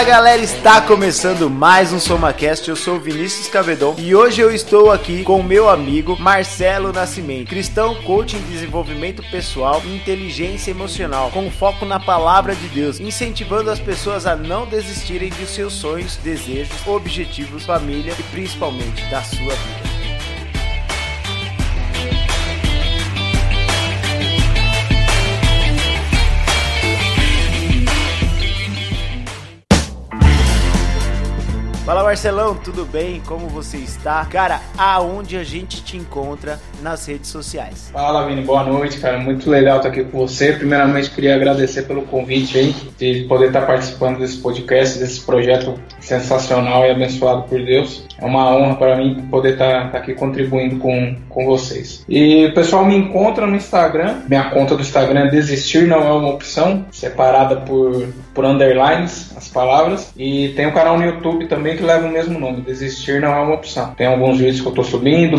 [0.00, 2.66] Fala galera, está começando mais um SomaCast.
[2.66, 7.94] Eu sou Vinícius Cavedon e hoje eu estou aqui com meu amigo Marcelo Nascimento, cristão,
[7.96, 13.78] coach em desenvolvimento pessoal e inteligência emocional, com foco na palavra de Deus, incentivando as
[13.78, 19.79] pessoas a não desistirem de seus sonhos, desejos, objetivos, família e principalmente da sua vida.
[32.10, 33.22] Marcelão, tudo bem?
[33.24, 34.24] Como você está?
[34.24, 37.88] Cara, aonde a gente te encontra nas redes sociais?
[37.92, 39.16] Fala Vini, boa noite, cara.
[39.16, 40.52] Muito legal estar aqui com você.
[40.54, 46.84] Primeiramente, queria agradecer pelo convite aí, de poder estar participando desse podcast, desse projeto sensacional
[46.84, 48.04] e abençoado por Deus.
[48.18, 52.04] É uma honra para mim poder estar, aqui contribuindo com, com vocês.
[52.08, 54.22] E o pessoal me encontra no Instagram.
[54.28, 59.48] Minha conta do Instagram é Desistir Não É Uma Opção, separada por, por underlines, as
[59.48, 60.12] palavras.
[60.16, 63.40] E tem um canal no YouTube também que leva o mesmo nome, Desistir Não É
[63.40, 63.94] Uma Opção.
[63.94, 65.36] Tem alguns vídeos que eu estou subindo,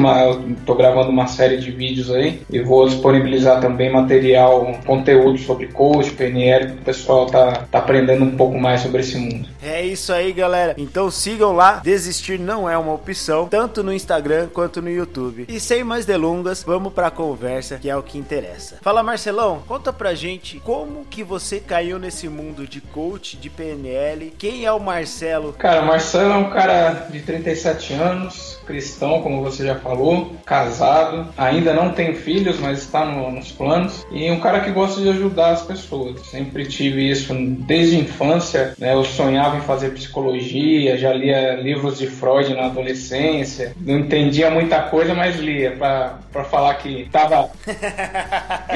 [0.58, 6.12] estou gravando uma série de vídeos aí e vou disponibilizar também material, conteúdo sobre coach,
[6.12, 9.48] PNL, que o pessoal tá, tá aprendendo um pouco mais sobre esse mundo.
[9.64, 10.76] É isso aí, galera.
[10.78, 15.46] Então sigam lá, Desistir Não É uma opção, tanto no Instagram quanto no YouTube.
[15.48, 18.78] E sem mais delongas, vamos pra conversa, que é o que interessa.
[18.81, 24.34] Fala Marcelão, conta pra gente como que você caiu nesse mundo de coach, de PNL.
[24.38, 25.53] Quem é o Marcelo?
[25.53, 31.73] Cara, Marcelo é um cara de 37 anos, cristão, como você já falou, casado, ainda
[31.73, 35.52] não tem filhos, mas está no, nos planos, e um cara que gosta de ajudar
[35.52, 36.22] as pessoas.
[36.27, 38.94] Sempre tive isso desde a infância, né?
[38.94, 44.81] Eu sonhava em fazer psicologia, já lia livros de Freud na adolescência, não entendia muita
[44.83, 47.49] coisa, mas lia para falar que estava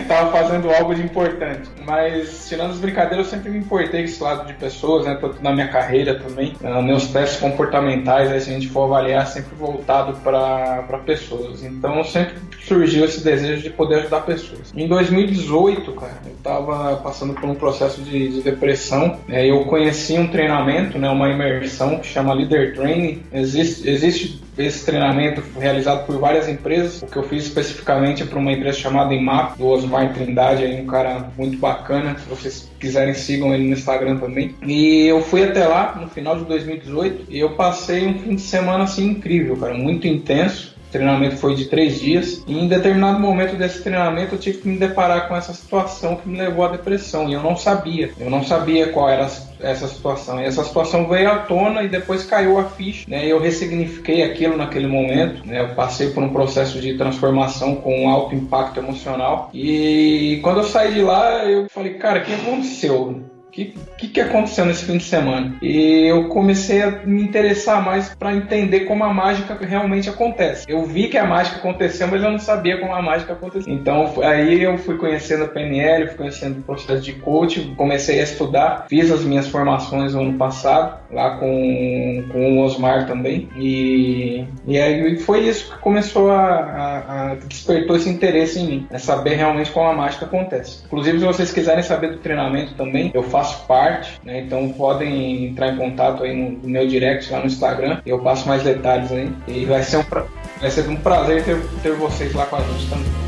[0.07, 1.69] tava fazendo algo de importante.
[1.85, 5.17] Mas tirando as brincadeiras, eu sempre me importei com esse lado de pessoas, né?
[5.19, 6.53] Tanto na minha carreira também,
[6.83, 11.64] meus testes comportamentais, aí, se a gente for avaliar, sempre voltado para pessoas.
[11.64, 14.73] Então sempre surgiu esse desejo de poder ajudar pessoas.
[14.76, 19.20] Em 2018, cara, eu estava passando por um processo de, de depressão.
[19.27, 19.48] Né?
[19.48, 23.23] Eu conheci um treinamento, né, uma imersão que chama Leader Training.
[23.31, 27.02] Existe, existe esse treinamento realizado por várias empresas.
[27.02, 30.82] O que eu fiz especificamente é para uma empresa chamada IMAP, do Osmar Trindade, aí
[30.82, 32.17] um cara muito bacana.
[32.17, 34.55] Se vocês quiserem, sigam ele no Instagram também.
[34.65, 38.42] E eu fui até lá no final de 2018 e eu passei um fim de
[38.42, 43.58] semana assim incrível, cara, muito intenso treinamento foi de três dias e em determinado momento
[43.58, 47.30] desse treinamento eu tive que me deparar com essa situação que me levou à depressão
[47.30, 49.30] e eu não sabia, eu não sabia qual era
[49.60, 50.39] essa situação.
[50.39, 53.26] E essa situação veio à tona e depois caiu a ficha, né?
[53.26, 55.61] Eu ressignifiquei aquilo naquele momento, né?
[55.61, 60.64] Eu passei por um processo de transformação com um alto impacto emocional e quando eu
[60.64, 63.34] saí de lá eu falei, cara, o que aconteceu?
[63.55, 65.55] Que, que, que aconteceu nesse fim de semana?
[65.61, 70.66] E eu comecei a me interessar mais para entender como a mágica realmente acontece.
[70.67, 73.73] Eu vi que a mágica aconteceu, mas eu não sabia como a mágica aconteceu.
[73.73, 78.23] Então aí eu fui conhecendo a PNL, fui conhecendo o processo de coaching, comecei a
[78.23, 83.48] estudar, fiz as minhas formações no ano passado, lá com, com o Osmar também.
[83.55, 88.88] E, e aí foi isso que começou a, a, a despertou esse interesse em mim,
[88.92, 90.83] é saber realmente como a mágica acontece.
[90.86, 94.42] Inclusive, se vocês quiserem saber do treinamento também, eu faço faço parte, né?
[94.42, 98.02] Então podem entrar em contato aí no, meu direct lá no Instagram.
[98.06, 99.32] Eu passo mais detalhes aí.
[99.48, 100.26] E vai ser um, pra...
[100.60, 103.24] vai ser um prazer ter, ter vocês lá com a gente também.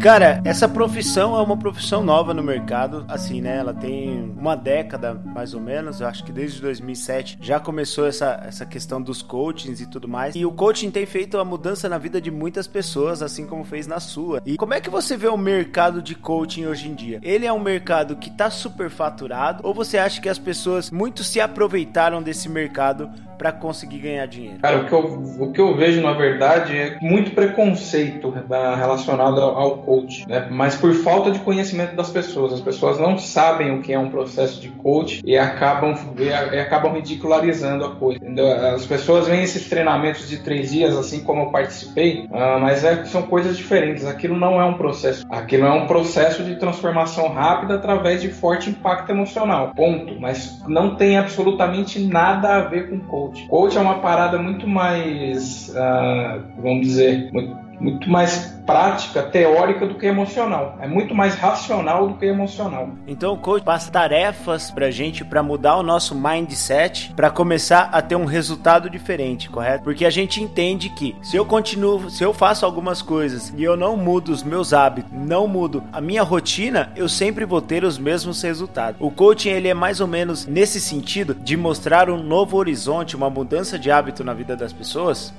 [0.00, 3.56] Cara, essa profissão é uma profissão nova no mercado, assim, né?
[3.56, 8.40] Ela tem uma década, mais ou menos, eu acho que desde 2007 já começou essa,
[8.46, 10.36] essa questão dos coachings e tudo mais.
[10.36, 13.86] E o coaching tem feito a mudança na vida de muitas pessoas, assim como fez
[13.86, 14.40] na sua.
[14.46, 17.18] E como é que você vê o mercado de coaching hoje em dia?
[17.22, 21.24] Ele é um mercado que tá super faturado ou você acha que as pessoas muito
[21.24, 24.58] se aproveitaram desse mercado para conseguir ganhar dinheiro?
[24.60, 25.00] Cara, o que, eu,
[25.40, 30.48] o que eu vejo na verdade é muito preconceito relacionado ao coach, né?
[30.50, 32.52] mas por falta de conhecimento das pessoas.
[32.52, 36.92] As pessoas não sabem o que é um processo de coach e acabam, e, acabam
[36.92, 38.18] ridicularizando a coisa.
[38.18, 38.50] Entendeu?
[38.50, 43.04] As pessoas veem esses treinamentos de três dias, assim como eu participei, uh, mas é,
[43.04, 44.04] são coisas diferentes.
[44.04, 45.24] Aquilo não é um processo.
[45.30, 49.72] Aquilo é um processo de transformação rápida através de forte impacto emocional.
[49.74, 50.20] Ponto.
[50.20, 53.46] Mas não tem absolutamente nada a ver com coach.
[53.46, 59.94] Coach é uma parada muito mais, uh, vamos dizer, muito muito mais prática, teórica do
[59.94, 60.76] que emocional.
[60.80, 62.90] É muito mais racional do que emocional.
[63.06, 68.02] Então o coach passa tarefas pra gente para mudar o nosso mindset, para começar a
[68.02, 69.84] ter um resultado diferente, correto?
[69.84, 73.76] Porque a gente entende que se eu continuo, se eu faço algumas coisas e eu
[73.76, 77.98] não mudo os meus hábitos, não mudo a minha rotina, eu sempre vou ter os
[77.98, 79.00] mesmos resultados.
[79.00, 83.30] O coaching ele é mais ou menos nesse sentido de mostrar um novo horizonte, uma
[83.30, 85.32] mudança de hábito na vida das pessoas.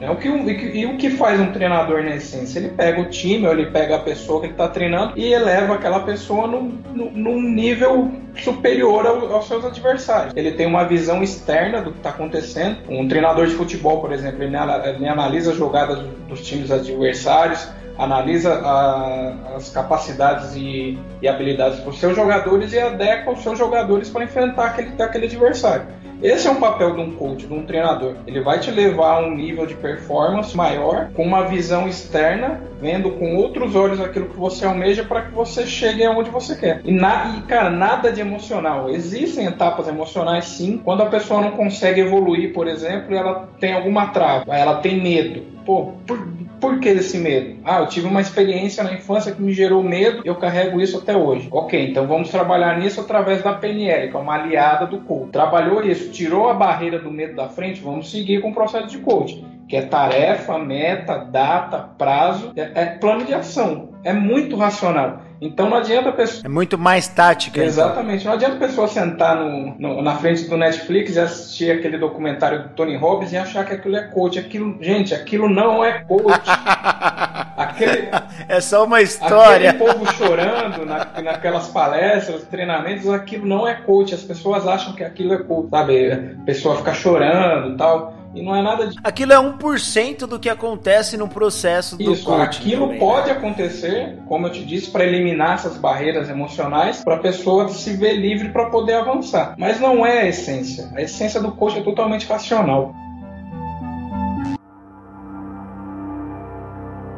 [0.00, 2.58] É o que, e, e o que faz um treinador na essência?
[2.58, 5.74] Ele pega o time, ou ele pega a pessoa que ele está treinando e eleva
[5.74, 10.34] aquela pessoa num, num nível superior ao, aos seus adversários.
[10.36, 12.78] Ele tem uma visão externa do que está acontecendo.
[12.88, 15.98] Um treinador de futebol, por exemplo, ele, ele analisa as jogadas
[16.28, 17.66] dos times adversários,
[17.98, 24.10] analisa a, as capacidades e, e habilidades dos seus jogadores e adequa os seus jogadores
[24.10, 25.86] para enfrentar aquele, aquele adversário.
[26.22, 28.16] Esse é um papel de um coach, de um treinador.
[28.26, 33.10] Ele vai te levar a um nível de performance maior, com uma visão externa, vendo
[33.12, 36.80] com outros olhos aquilo que você almeja para que você chegue aonde você quer.
[36.84, 38.88] E, na, e, cara, nada de emocional.
[38.90, 44.08] Existem etapas emocionais, sim, quando a pessoa não consegue evoluir, por exemplo, ela tem alguma
[44.08, 45.42] trava, ela tem medo.
[45.64, 46.18] Pô, por,
[46.60, 47.60] por que esse medo?
[47.64, 51.16] Ah, eu tive uma experiência na infância que me gerou medo, eu carrego isso até
[51.16, 51.48] hoje.
[51.50, 55.30] Ok, então vamos trabalhar nisso através da PNL, que é uma aliada do coach.
[55.30, 58.98] Trabalhou isso, tirou a barreira do medo da frente, vamos seguir com o processo de
[58.98, 63.90] coach, que é tarefa, meta, data, prazo, é, é plano de ação.
[64.02, 65.25] É muito racional.
[65.40, 66.42] Então não adianta a pessoa.
[66.44, 67.58] É muito mais tática.
[67.58, 67.68] Então.
[67.68, 68.20] Exatamente.
[68.20, 68.30] Então.
[68.30, 72.64] Não adianta a pessoa sentar no, no, na frente do Netflix e assistir aquele documentário
[72.64, 74.38] do Tony Robbins e achar que aquilo é coach.
[74.38, 76.48] Aquilo, gente, aquilo não é coach.
[77.56, 78.08] aquele,
[78.48, 79.70] é só uma história.
[79.70, 84.14] Aquele povo chorando na, naquelas palestras, treinamentos, aquilo não é coach.
[84.14, 86.12] As pessoas acham que aquilo é coach, sabe?
[86.12, 88.25] A pessoa fica chorando e tal.
[88.36, 88.98] E não é nada de.
[89.02, 92.98] Aquilo é 1% do que acontece no processo do Isso, aquilo também, né?
[92.98, 93.32] pode né?
[93.32, 98.14] acontecer, como eu te disse, para eliminar essas barreiras emocionais, para a pessoa se ver
[98.14, 99.54] livre para poder avançar.
[99.56, 100.90] Mas não é a essência.
[100.94, 102.94] A essência do coach é totalmente racional.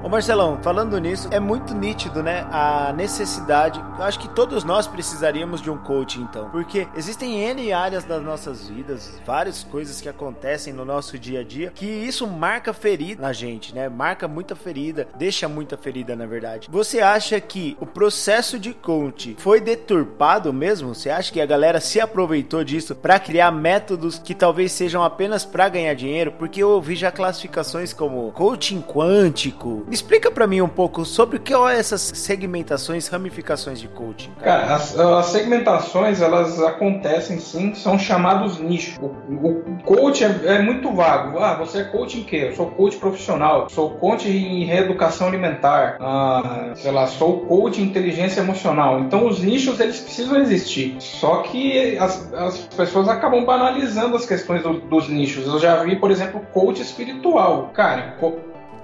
[0.08, 2.46] Ô Marcelão, falando nisso, é muito nítido, né?
[2.50, 3.78] A necessidade.
[3.98, 6.48] Eu acho que todos nós precisaríamos de um coach, então.
[6.48, 11.44] Porque existem N áreas das nossas vidas, várias coisas que acontecem no nosso dia a
[11.44, 13.86] dia, que isso marca ferida na gente, né?
[13.90, 16.68] Marca muita ferida, deixa muita ferida, na verdade.
[16.70, 20.94] Você acha que o processo de coach foi deturpado mesmo?
[20.94, 25.44] Você acha que a galera se aproveitou disso para criar métodos que talvez sejam apenas
[25.44, 26.32] para ganhar dinheiro?
[26.32, 31.40] Porque eu ouvi já classificações como coaching quântico explica para mim um pouco sobre o
[31.40, 34.30] que são essas segmentações, ramificações de coaching.
[34.42, 38.96] Cara, cara as, as, segmentações elas acontecem sim, são chamados nichos.
[38.98, 41.38] O, o coach é, é, muito vago.
[41.38, 42.48] Ah, você é coach em quê?
[42.50, 47.84] Eu sou coach profissional, sou coach em reeducação alimentar, ah, sei lá, sou coach em
[47.84, 49.00] inteligência emocional.
[49.00, 50.96] Então os nichos eles precisam existir.
[51.00, 55.46] Só que as, as pessoas acabam banalizando as questões do, dos nichos.
[55.46, 57.70] Eu já vi, por exemplo, coach espiritual.
[57.74, 58.16] Cara,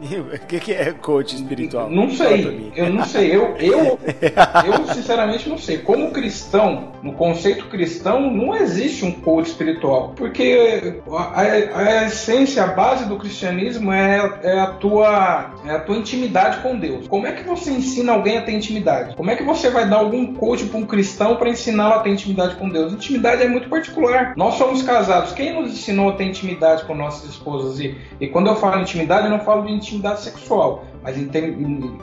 [0.35, 1.89] o que, que é coach espiritual?
[1.91, 3.35] Não sei, eu não sei.
[3.35, 3.99] Eu, eu,
[4.67, 5.79] eu sinceramente não sei.
[5.79, 10.13] Como cristão, no conceito cristão, não existe um coach espiritual.
[10.17, 15.97] Porque a, a essência, a base do cristianismo é, é, a tua, é a tua
[15.97, 17.07] intimidade com Deus.
[17.09, 19.17] Como é que você ensina alguém a ter intimidade?
[19.17, 22.11] Como é que você vai dar algum coach para um cristão para ensiná-lo a ter
[22.11, 22.93] intimidade com Deus?
[22.93, 24.35] Intimidade é muito particular.
[24.37, 25.33] Nós somos casados.
[25.33, 27.81] Quem nos ensinou a ter intimidade com nossas esposas?
[27.81, 31.17] E, e quando eu falo intimidade, eu não falo de intimidade sexual, mas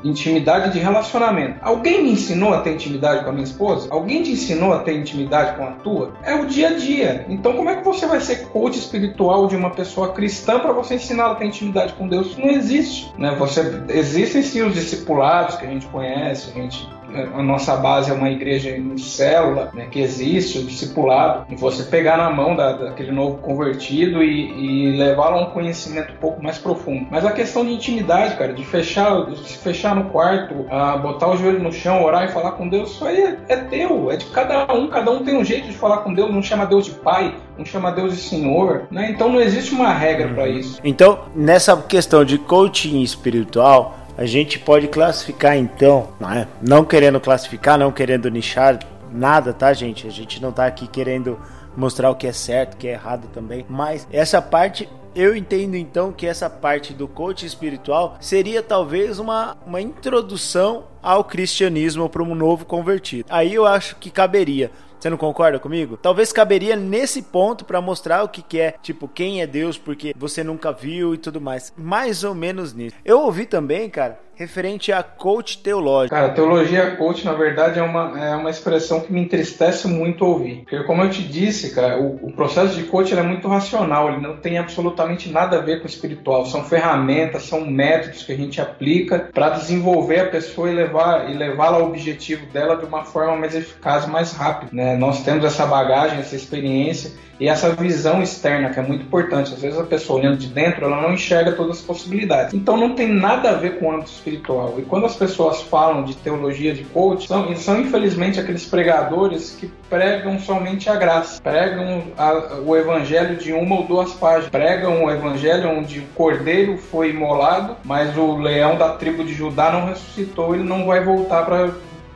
[0.04, 1.58] intimidade de relacionamento.
[1.62, 3.88] Alguém me ensinou a ter intimidade com a minha esposa?
[3.92, 6.14] Alguém te ensinou a ter intimidade com a tua?
[6.24, 7.26] É o dia a dia.
[7.28, 10.96] Então, como é que você vai ser coach espiritual de uma pessoa cristã para você
[10.96, 12.38] ensiná-la a ter intimidade com Deus?
[12.38, 13.12] Não existe.
[13.18, 13.36] Né?
[13.40, 16.88] Você, existem sim os discipulados que a gente conhece, a gente
[17.34, 21.84] a nossa base é uma igreja em célula, né, que existe, o discipulado, e você
[21.84, 26.44] pegar na mão da, daquele novo convertido e, e levá-lo a um conhecimento um pouco
[26.44, 27.08] mais profundo.
[27.10, 31.30] Mas a questão de intimidade, cara, de fechar, de se fechar no quarto, a botar
[31.30, 34.18] o joelho no chão, orar e falar com Deus, isso aí é, é teu, é
[34.18, 36.86] de cada um, cada um tem um jeito de falar com Deus, não chama Deus
[36.86, 39.12] de pai, não chama Deus de Senhor, né?
[39.12, 40.80] Então não existe uma regra para isso.
[40.84, 46.48] Então, nessa questão de coaching espiritual, a gente pode classificar então, não, é?
[46.62, 48.78] não querendo classificar, não querendo nichar
[49.12, 50.06] nada, tá, gente?
[50.06, 51.40] A gente não tá aqui querendo
[51.76, 55.76] mostrar o que é certo, o que é errado também, mas essa parte eu entendo
[55.76, 62.22] então que essa parte do coach espiritual seria talvez uma, uma introdução ao cristianismo para
[62.22, 63.26] um novo convertido.
[63.28, 64.70] Aí eu acho que caberia
[65.02, 65.98] Você não concorda comigo?
[65.98, 70.14] Talvez caberia nesse ponto para mostrar o que, que é, tipo, quem é Deus porque
[70.16, 71.74] você nunca viu e tudo mais.
[71.76, 72.96] Mais ou menos nisso.
[73.04, 76.16] Eu ouvi também, cara, referente a coach teológico.
[76.16, 80.62] Cara, teologia coach, na verdade, é uma, é uma expressão que me entristece muito ouvir.
[80.62, 84.22] Porque, como eu te disse, cara, o, o processo de coach é muito racional, ele
[84.22, 86.46] não tem absolutamente nada a ver com o espiritual.
[86.46, 91.38] São ferramentas, são métodos que a gente aplica para desenvolver a pessoa e levar e
[91.38, 94.72] levá-la ao objetivo dela de uma forma mais eficaz, mais rápida.
[94.74, 94.98] Né?
[94.98, 99.52] Nós temos essa bagagem, essa experiência e essa visão externa que é muito importante.
[99.52, 102.54] Às vezes a pessoa olhando de dentro, ela não enxerga todas as possibilidades.
[102.54, 104.76] Então não tem nada a ver com o âmbito espiritual.
[104.78, 109.66] E quando as pessoas falam de teologia de coach, são, são infelizmente aqueles pregadores que
[109.90, 115.10] pregam somente a graça, pregam a, o evangelho de uma ou duas páginas, pregam o
[115.10, 120.54] evangelho onde o cordeiro foi imolado, mas o leão da tribo de Judá não ressuscitou,
[120.54, 121.72] ele não vai voltar para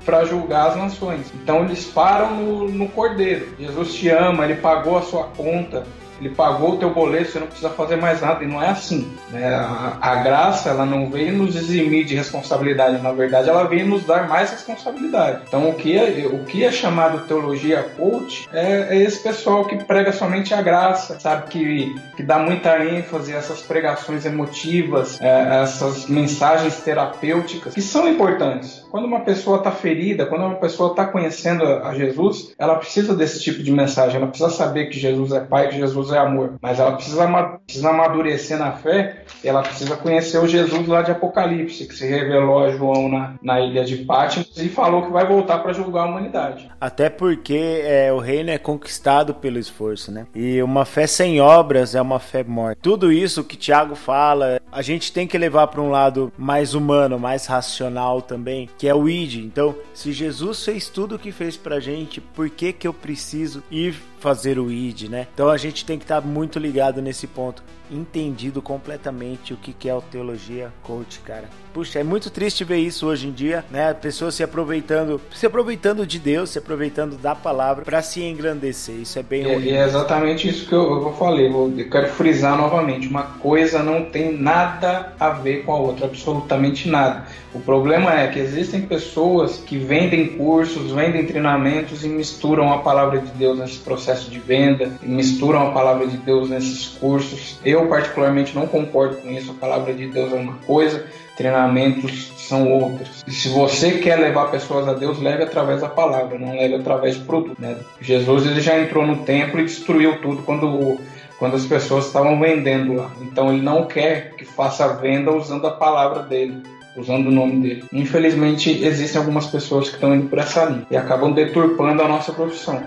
[0.05, 1.33] para julgar as nações.
[1.33, 3.47] Então eles param no, no cordeiro.
[3.59, 5.83] Jesus te ama, ele pagou a sua conta,
[6.19, 8.43] ele pagou o teu boleto, você não precisa fazer mais nada.
[8.43, 9.11] E não é assim.
[9.31, 9.53] Né?
[9.53, 14.05] A, a, graça, ela não veio nos eximir de responsabilidade, na verdade, ela veio nos
[14.05, 15.41] dar mais responsabilidade.
[15.47, 19.83] Então, o que é, o que é chamado teologia coach é, é esse pessoal que
[19.83, 21.49] prega somente a graça, sabe?
[21.49, 28.07] Que, que dá muita ênfase a essas pregações emotivas, é, essas mensagens terapêuticas, que são
[28.07, 28.84] importantes.
[28.95, 33.43] Quando uma pessoa está ferida, quando uma pessoa está conhecendo a Jesus, ela precisa desse
[33.43, 36.53] tipo de mensagem, ela precisa saber que Jesus é Pai, que Jesus é amor.
[36.61, 37.27] Mas ela precisa,
[37.65, 42.63] precisa amadurecer na fé, ela precisa conhecer o Jesus lá de Apocalipse, que se revelou
[42.63, 46.09] a João na, na ilha de Patmos e falou que vai voltar para julgar a
[46.11, 46.71] humanidade.
[46.79, 50.25] Até porque é, o reino é conquistado pelo esforço, né?
[50.33, 52.79] E uma fé sem obras é uma fé morta.
[52.81, 57.17] Tudo isso que Tiago fala, a gente tem que levar para um lado mais humano,
[57.17, 59.35] mais racional também, que é o id.
[59.35, 63.63] Então, se Jesus fez tudo o que fez pra gente, por que que eu preciso
[63.71, 65.27] ir fazer o id, né?
[65.35, 69.87] Então a gente tem que estar muito ligado nesse ponto, entendido completamente o que que
[69.87, 71.47] é a teologia coach, cara.
[71.71, 73.93] Puxa, é muito triste ver isso hoje em dia, né?
[73.93, 78.95] Pessoas se aproveitando, se aproveitando de Deus, se aproveitando da palavra para se engrandecer.
[78.95, 79.69] Isso é bem é, ruim.
[79.69, 81.47] É, é exatamente isso que eu, eu falei.
[81.47, 83.07] Eu quero frisar novamente.
[83.09, 87.25] Uma coisa não tem nada a ver com a outra, absolutamente nada.
[87.53, 93.19] O problema é que existem pessoas que vendem cursos, vendem treinamentos e misturam a palavra
[93.19, 97.59] de Deus nesse processo de venda, misturam a palavra de Deus nesses cursos.
[97.63, 99.51] Eu particularmente não concordo com isso.
[99.51, 101.05] A palavra de Deus é uma coisa
[101.35, 103.23] treinamentos são outros.
[103.27, 107.17] E se você quer levar pessoas a Deus, leve através da palavra, não leve através
[107.17, 107.59] do produto.
[107.59, 107.75] Né?
[107.99, 110.97] Jesus ele já entrou no templo e destruiu tudo quando,
[111.37, 113.11] quando as pessoas estavam vendendo lá.
[113.21, 116.61] Então ele não quer que faça a venda usando a palavra dele.
[116.95, 117.83] Usando o nome dele.
[117.91, 122.31] Infelizmente, existem algumas pessoas que estão indo por essa linha e acabam deturpando a nossa
[122.31, 122.81] profissão.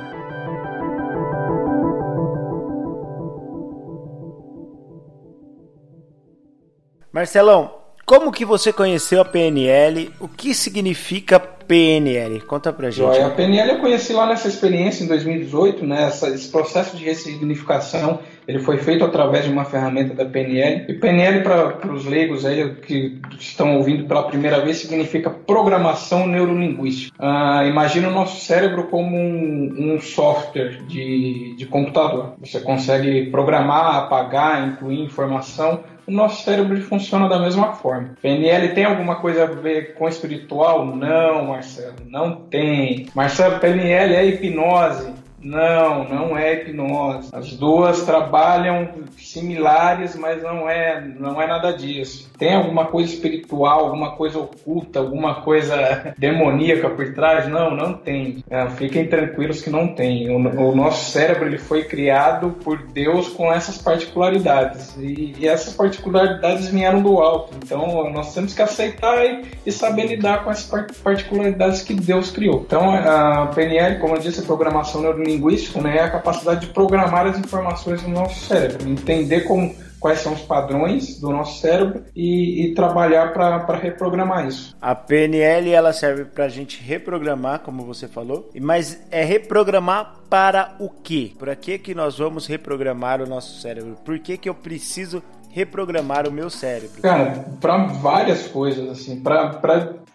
[7.18, 7.72] Marcelão,
[8.06, 10.08] como que você conheceu a PNL?
[10.20, 12.40] O que significa PNL?
[12.42, 12.98] Conta pra gente.
[12.98, 13.26] Joia.
[13.26, 16.04] A PNL eu conheci lá nessa experiência em 2018, né?
[16.04, 20.86] Essa, esse processo de ressignificação ele foi feito através de uma ferramenta da PNL.
[20.88, 27.12] E PNL, para os leigos aí que estão ouvindo pela primeira vez, significa programação neurolinguística.
[27.18, 32.34] Ah, imagina o nosso cérebro como um, um software de, de computador.
[32.38, 38.14] Você consegue programar, apagar, incluir informação o nosso cérebro funciona da mesma forma.
[38.22, 40.86] PNL tem alguma coisa a ver com espiritual?
[40.86, 43.06] Não, Marcelo, não tem.
[43.14, 45.12] Marcelo, PNL é hipnose.
[45.40, 47.30] Não, não é hipnose.
[47.32, 52.28] As duas trabalham similares, mas não é, não é nada disso.
[52.36, 57.48] Tem alguma coisa espiritual, alguma coisa oculta, alguma coisa demoníaca por trás?
[57.48, 58.44] Não, não tem.
[58.50, 60.28] É, fiquem tranquilos que não tem.
[60.30, 65.74] O, o, nosso cérebro ele foi criado por Deus com essas particularidades e, e, essas
[65.74, 67.54] particularidades vieram do alto.
[67.64, 72.64] Então nós temos que aceitar e, e saber lidar com essas particularidades que Deus criou.
[72.66, 76.72] Então a PNL, como eu disse, é programação neurolinguística linguístico né, é a capacidade de
[76.72, 82.04] programar as informações no nosso cérebro, entender como, quais são os padrões do nosso cérebro
[82.14, 84.76] e, e trabalhar para reprogramar isso.
[84.80, 90.74] A PNL ela serve para a gente reprogramar, como você falou, mas é reprogramar para
[90.78, 91.32] o quê?
[91.38, 93.96] Por que que nós vamos reprogramar o nosso cérebro?
[94.04, 97.02] Por que que eu preciso reprogramar o meu cérebro?
[97.02, 99.48] Cara, para várias coisas, assim, para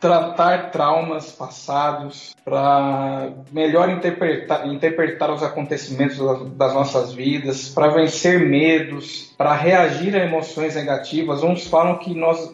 [0.04, 6.18] tratar traumas passados, para melhor interpretar, interpretar os acontecimentos
[6.58, 11.42] das nossas vidas, para vencer medos, para reagir a emoções negativas.
[11.42, 12.52] Uns falam que nós,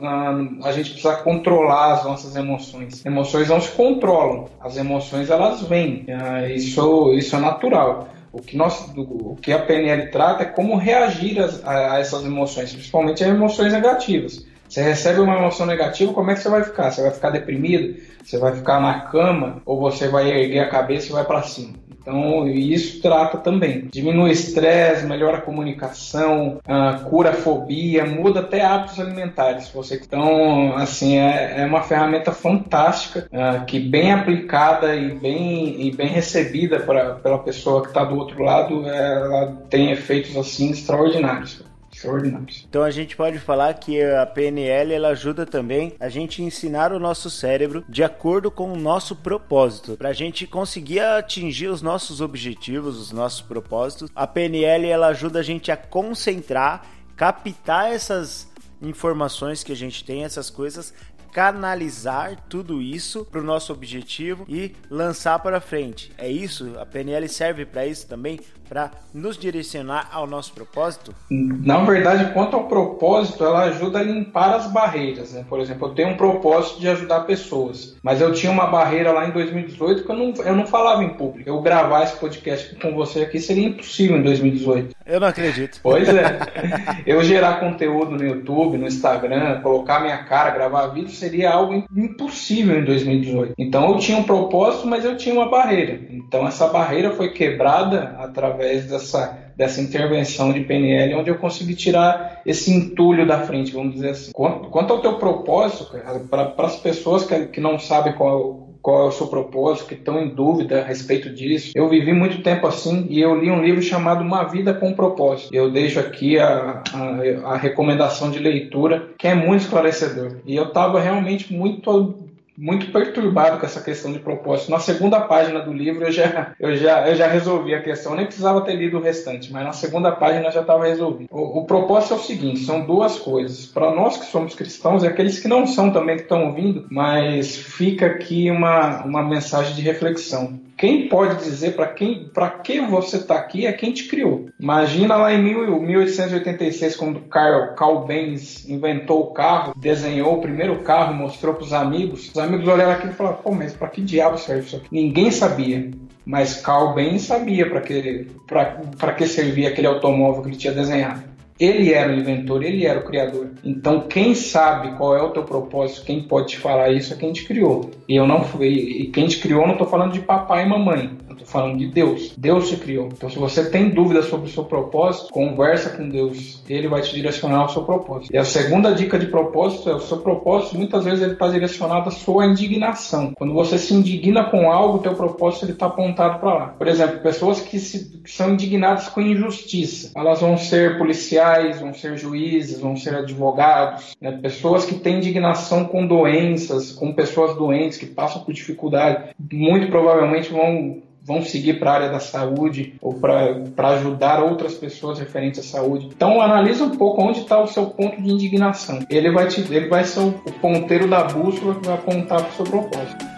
[0.63, 3.03] a gente precisa controlar as nossas emoções.
[3.03, 6.05] Emoções não se controlam, as emoções elas vêm.
[6.07, 8.09] Ah, isso, isso é natural.
[8.31, 12.71] O que, nós, o que a PNL trata é como reagir a, a essas emoções,
[12.71, 14.45] principalmente a emoções negativas.
[14.67, 16.91] Você recebe uma emoção negativa, como é que você vai ficar?
[16.91, 17.99] Você vai ficar deprimido?
[18.23, 19.61] Você vai ficar na cama?
[19.65, 21.73] Ou você vai erguer a cabeça e vai para cima?
[22.01, 23.87] Então, isso trata também.
[23.91, 29.69] Diminui o estresse, melhora a comunicação, uh, cura a fobia, muda até hábitos alimentares.
[29.69, 35.91] Você Então, assim, é, é uma ferramenta fantástica uh, que, bem aplicada e bem, e
[35.91, 41.68] bem recebida pra, pela pessoa que está do outro lado, ela tem efeitos assim extraordinários
[41.99, 42.65] extraordinários.
[42.67, 46.99] Então a gente pode falar que a PNL ela ajuda também a gente ensinar o
[46.99, 52.21] nosso cérebro de acordo com o nosso propósito, para a gente conseguir atingir os nossos
[52.21, 54.09] objetivos, os nossos propósitos.
[54.15, 58.47] A PNL ela ajuda a gente a concentrar, captar essas
[58.81, 60.93] informações que a gente tem, essas coisas,
[61.31, 66.11] canalizar tudo isso para o nosso objetivo e lançar para frente.
[66.17, 66.77] É isso?
[66.79, 68.39] A PNL serve para isso também?
[68.69, 71.13] Para nos direcionar ao nosso propósito?
[71.29, 75.33] Na verdade, quanto ao propósito, ela ajuda a limpar as barreiras.
[75.33, 75.43] Né?
[75.49, 79.27] Por exemplo, eu tenho um propósito de ajudar pessoas, mas eu tinha uma barreira lá
[79.27, 81.49] em 2018 que eu não, eu não falava em público.
[81.49, 84.95] Eu gravar esse podcast com você aqui seria impossível em 2018.
[85.05, 85.79] Eu não acredito.
[85.81, 86.39] Pois é.
[87.07, 92.79] eu gerar conteúdo no YouTube, no Instagram, colocar minha cara, gravar vídeo seria algo impossível
[92.79, 93.53] em 2018.
[93.57, 95.99] Então eu tinha um propósito, mas eu tinha uma barreira.
[96.11, 102.41] Então essa barreira foi quebrada através dessa dessa intervenção de PNL, onde eu consegui tirar
[102.45, 104.31] esse entulho da frente, vamos dizer assim.
[104.31, 105.91] Quanto, quanto ao teu propósito,
[106.29, 110.19] para as pessoas que, que não sabem qual qual é o seu propósito, que estão
[110.19, 111.71] em dúvida a respeito disso.
[111.75, 115.53] Eu vivi muito tempo assim e eu li um livro chamado Uma Vida com Propósito.
[115.53, 120.37] Eu deixo aqui a, a, a recomendação de leitura, que é muito esclarecedor.
[120.45, 122.28] E eu estava realmente muito
[122.59, 124.69] muito perturbado com essa questão de propósito.
[124.69, 128.17] Na segunda página do livro eu já, eu já, eu já resolvi a questão, eu
[128.17, 131.29] nem precisava ter lido o restante, mas na segunda página já estava resolvido.
[131.31, 133.65] O, o, propósito é o seguinte: são duas coisas.
[133.65, 137.55] Para nós que somos cristãos e aqueles que não são também que estão ouvindo, mas
[137.55, 140.59] fica aqui uma, uma mensagem de reflexão.
[140.79, 144.47] Quem pode dizer para quem, para que você está aqui é quem te criou.
[144.57, 151.13] Imagina lá em 1886 quando Carl, Carl Benz inventou o carro, desenhou o primeiro carro,
[151.13, 152.29] mostrou para os amigos.
[152.29, 155.31] Os amigos olharam aquilo e falaram: "Pô, mas para que diabo serve isso aqui?" Ninguém
[155.31, 155.89] sabia.
[156.25, 161.23] Mas Carl Benz sabia para que, para que servia aquele automóvel que ele tinha desenhado.
[161.59, 163.49] Ele era o inventor, ele era o criador.
[163.63, 167.33] Então, quem sabe qual é o teu propósito, quem pode te falar isso é quem
[167.33, 167.89] te criou.
[168.07, 171.17] E eu não fui, e quem te criou, não estou falando de papai e mamãe
[171.45, 172.33] falando de Deus.
[172.37, 173.09] Deus te criou.
[173.11, 176.63] Então, se você tem dúvidas sobre o seu propósito, conversa com Deus.
[176.69, 178.33] Ele vai te direcionar ao seu propósito.
[178.33, 182.09] E a segunda dica de propósito é o seu propósito, muitas vezes ele está direcionado
[182.09, 183.33] à sua indignação.
[183.35, 186.67] Quando você se indigna com algo, o teu propósito ele está apontado para lá.
[186.67, 190.11] Por exemplo, pessoas que, se, que são indignadas com injustiça.
[190.15, 194.15] Elas vão ser policiais, vão ser juízes, vão ser advogados.
[194.21, 194.31] Né?
[194.41, 200.51] Pessoas que têm indignação com doenças, com pessoas doentes que passam por dificuldade, muito provavelmente
[200.51, 205.63] vão vão seguir para a área da saúde ou para ajudar outras pessoas referentes à
[205.63, 206.09] saúde.
[206.15, 208.99] Então analisa um pouco onde está o seu ponto de indignação.
[209.09, 212.53] Ele vai, te, ele vai ser o ponteiro da bússola que vai apontar para o
[212.53, 213.28] seu propósito.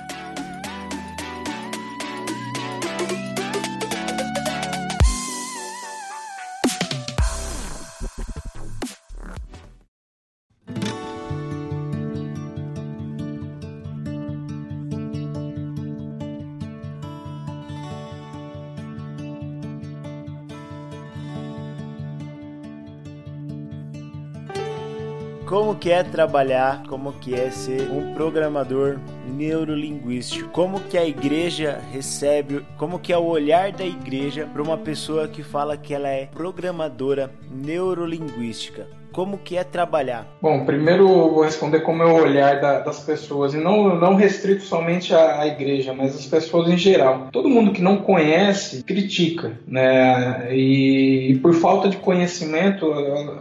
[25.52, 31.78] Como que é trabalhar, como que é ser um programador neurolinguístico, como que a igreja
[31.92, 36.08] recebe, como que é o olhar da igreja para uma pessoa que fala que ela
[36.08, 40.26] é programadora neurolinguística como que é trabalhar?
[40.42, 44.16] Bom, primeiro eu vou responder como é o olhar da, das pessoas, e não, não
[44.16, 47.28] restrito somente à, igreja, mas as pessoas em geral.
[47.32, 50.54] Todo mundo que não conhece critica, né?
[50.54, 52.92] E, e por falta de conhecimento,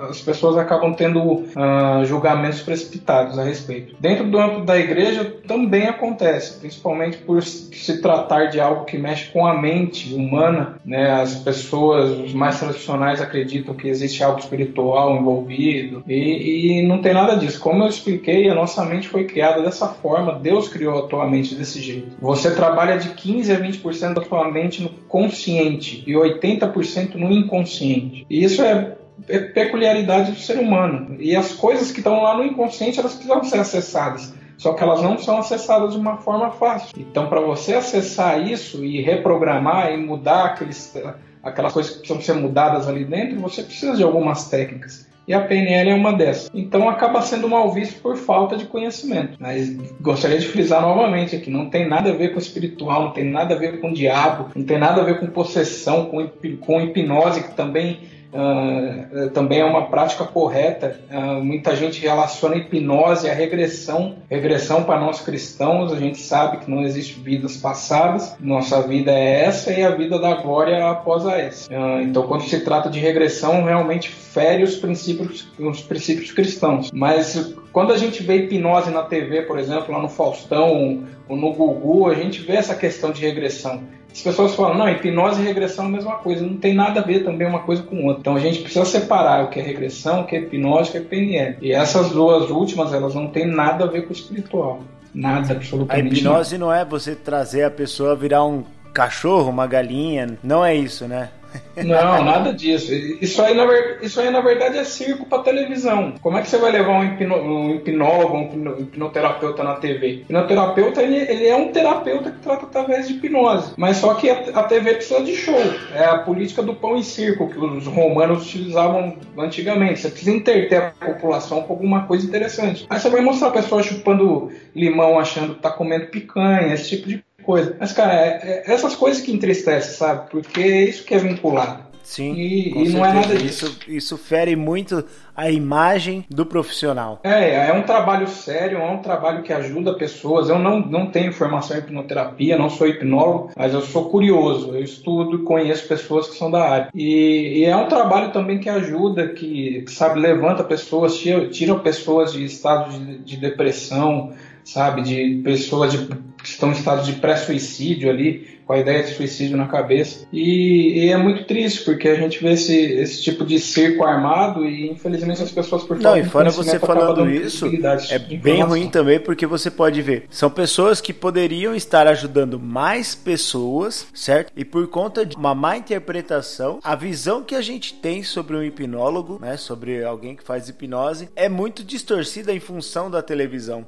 [0.09, 3.95] as pessoas acabam tendo uh, julgamentos precipitados a respeito.
[4.01, 9.31] Dentro do âmbito da igreja também acontece, principalmente por se tratar de algo que mexe
[9.31, 11.11] com a mente humana, né?
[11.13, 17.13] As pessoas, os mais tradicionais acreditam que existe algo espiritual envolvido E, e, não tem
[17.13, 17.61] nada disso.
[17.61, 20.39] Como eu expliquei, a nossa mente foi criada dessa forma.
[20.39, 22.17] Deus criou a tua mente desse jeito.
[22.21, 28.27] Você trabalha de 15 a 20% da tua mente no consciente e 80% no inconsciente.
[28.29, 28.97] E isso é
[29.29, 31.17] é peculiaridade do ser humano.
[31.19, 34.33] E as coisas que estão lá no inconsciente, elas precisam ser acessadas.
[34.57, 36.95] Só que elas não são acessadas de uma forma fácil.
[36.99, 40.95] Então, para você acessar isso e reprogramar e mudar aqueles,
[41.43, 45.09] aquelas coisas que precisam ser mudadas ali dentro, você precisa de algumas técnicas.
[45.31, 46.51] E a PNL é uma dessas.
[46.53, 49.37] Então acaba sendo mal visto por falta de conhecimento.
[49.39, 53.27] Mas gostaria de frisar novamente aqui: não tem nada a ver com espiritual, não tem
[53.27, 57.45] nada a ver com diabo, não tem nada a ver com possessão, com, com hipnose,
[57.45, 58.01] que também
[58.33, 61.01] Uh, também é uma prática correta.
[61.11, 64.17] Uh, muita gente relaciona hipnose à regressão.
[64.31, 68.37] Regressão para nós cristãos, a gente sabe que não existe vidas passadas.
[68.41, 71.71] Nossa vida é essa e a vida da glória após a essa.
[71.73, 76.91] Uh, então, quando se trata de regressão, realmente fere os princípios, os princípios cristãos.
[76.93, 81.53] Mas quando a gente vê hipnose na TV, por exemplo, lá no Faustão ou no
[81.53, 83.83] Gugu, a gente vê essa questão de regressão.
[84.13, 87.03] As pessoas falam, não, hipnose e regressão é a mesma coisa, não tem nada a
[87.03, 88.21] ver também uma coisa com outra.
[88.21, 90.99] Então a gente precisa separar o que é regressão, o que é hipnose, o que
[90.99, 91.57] é PNL.
[91.61, 94.81] E essas duas últimas, elas não têm nada a ver com o espiritual.
[95.15, 96.15] Nada, absolutamente.
[96.15, 96.65] A hipnose nada.
[96.65, 101.07] não é você trazer a pessoa a virar um cachorro, uma galinha, não é isso,
[101.07, 101.31] né?
[101.77, 102.93] Não, nada disso.
[102.93, 103.65] Isso aí, na,
[104.03, 106.15] isso aí, na verdade, é circo para televisão.
[106.21, 110.07] Como é que você vai levar um, hipno, um hipnólogo, um hipnoterapeuta na TV?
[110.07, 113.73] O hipnoterapeuta, ele, ele, é um terapeuta que trata através de hipnose.
[113.77, 115.61] Mas só que a, TV precisa de show.
[115.95, 120.01] É a política do pão e circo que os romanos utilizavam antigamente.
[120.01, 122.87] Você precisa interter a população com alguma coisa interessante.
[122.89, 127.09] Aí você vai mostrar a pessoa chupando limão achando que tá comendo picanha, esse tipo
[127.09, 127.77] de coisa.
[127.79, 130.31] Mas, cara, é, é essas coisas que entristecem, sabe?
[130.31, 131.91] Porque é isso que é vinculado.
[132.11, 133.67] Sim, e, e não é nada disso.
[133.67, 135.05] Isso, isso fere muito
[135.37, 137.21] a imagem do profissional.
[137.23, 140.49] É, é um trabalho sério, é um trabalho que ajuda pessoas.
[140.49, 144.83] Eu não, não tenho formação em hipnoterapia, não sou hipnólogo, mas eu sou curioso, eu
[144.83, 146.89] estudo e conheço pessoas que são da área.
[146.93, 152.33] E, e é um trabalho também que ajuda, que, sabe, levanta pessoas, tira, tira pessoas
[152.33, 154.33] de estado de, de depressão,
[154.65, 156.09] sabe, de pessoas de,
[156.45, 160.29] estão em estado de pré-suicídio ali, com a ideia de suicídio na cabeça.
[160.33, 164.65] E, e, é muito triste, porque a gente vê esse, esse tipo de cerco armado
[164.65, 167.67] e infelizmente as pessoas por Não, e fora você falando isso,
[168.11, 173.13] é bem ruim também, porque você pode ver, são pessoas que poderiam estar ajudando mais
[173.13, 174.53] pessoas, certo?
[174.57, 178.63] E por conta de uma má interpretação, a visão que a gente tem sobre um
[178.63, 183.85] hipnólogo, né, sobre alguém que faz hipnose, é muito distorcida em função da televisão.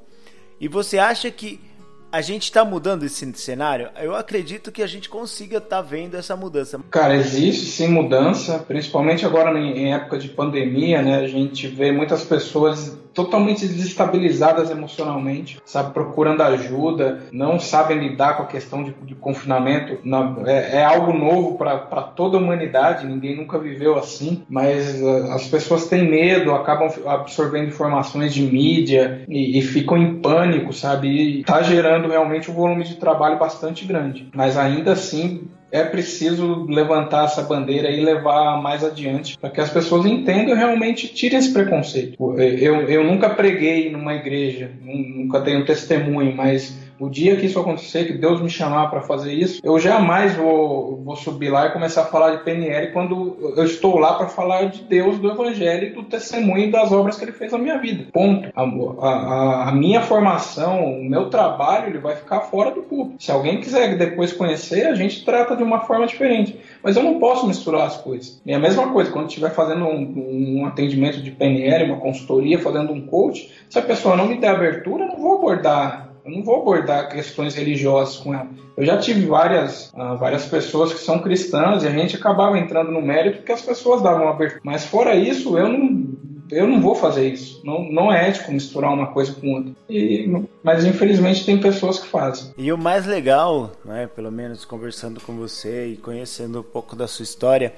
[0.60, 1.58] E você acha que
[2.12, 3.88] a gente está mudando esse cenário?
[3.98, 6.78] Eu acredito que a gente consiga estar tá vendo essa mudança.
[6.90, 11.16] Cara, existe sim mudança, principalmente agora em época de pandemia, né?
[11.16, 18.42] A gente vê muitas pessoas totalmente desestabilizadas emocionalmente, sabe, procurando ajuda, não sabem lidar com
[18.42, 19.98] a questão de, de confinamento.
[20.46, 25.46] é, é, algo novo para toda a humanidade, ninguém nunca viveu assim, mas uh, as
[25.46, 31.08] pessoas têm medo, acabam absorvendo informações de mídia e, e ficam em pânico, sabe?
[31.08, 34.28] E está gerando realmente um volume de trabalho bastante grande.
[34.34, 39.70] Mas ainda assim, é preciso levantar essa bandeira e levar mais adiante para que as
[39.70, 42.38] pessoas entendam e realmente tirem esse preconceito.
[42.38, 48.04] Eu, eu nunca preguei numa igreja, nunca tenho testemunho, mas o dia que isso acontecer,
[48.04, 52.02] que Deus me chamar para fazer isso, eu jamais vou, vou subir lá e começar
[52.02, 55.90] a falar de PNL quando eu estou lá para falar de Deus, do Evangelho e
[55.90, 58.06] do testemunho das obras que Ele fez na minha vida.
[58.12, 58.48] Ponto.
[58.54, 63.20] A, a, a minha formação, o meu trabalho, ele vai ficar fora do público.
[63.20, 66.56] Se alguém quiser depois conhecer, a gente trata de uma forma diferente.
[66.84, 68.40] Mas eu não posso misturar as coisas.
[68.46, 72.92] E a mesma coisa, quando estiver fazendo um, um atendimento de PNL, uma consultoria, fazendo
[72.92, 76.42] um coach, se a pessoa não me der abertura, eu não vou abordar eu não
[76.42, 78.48] vou abordar questões religiosas com ela.
[78.76, 82.90] Eu já tive várias, uh, várias pessoas que são cristãs e a gente acabava entrando
[82.90, 84.60] no mérito porque as pessoas davam abertura.
[84.64, 86.06] Mas fora isso, eu não,
[86.50, 87.60] eu não vou fazer isso.
[87.64, 89.72] Não, não é ético misturar uma coisa com outra.
[89.90, 90.30] E,
[90.62, 92.52] mas infelizmente tem pessoas que fazem.
[92.56, 97.08] E o mais legal, né, pelo menos conversando com você e conhecendo um pouco da
[97.08, 97.74] sua história,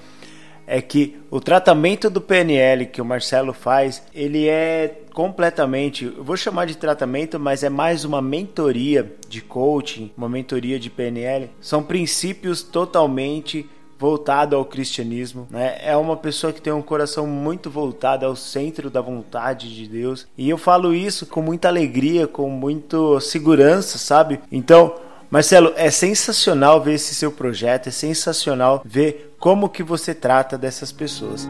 [0.66, 6.36] é que o tratamento do PNL que o Marcelo faz, ele é completamente, eu vou
[6.36, 11.50] chamar de tratamento, mas é mais uma mentoria de coaching, uma mentoria de PNL.
[11.60, 15.78] São princípios totalmente voltado ao cristianismo, né?
[15.80, 20.26] É uma pessoa que tem um coração muito voltado ao centro da vontade de Deus.
[20.36, 24.40] E eu falo isso com muita alegria, com muita segurança, sabe?
[24.50, 24.94] Então,
[25.34, 30.92] Marcelo, é sensacional ver esse seu projeto, é sensacional ver como que você trata dessas
[30.92, 31.48] pessoas.